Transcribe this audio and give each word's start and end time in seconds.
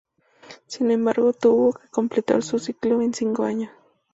Sin 0.65 0.89
embargo, 0.89 1.31
tuvo 1.31 1.73
que 1.73 1.87
completar 1.89 2.41
su 2.41 2.57
ciclo 2.57 3.01
en 3.03 3.13
cinco 3.13 3.43
años. 3.43 3.69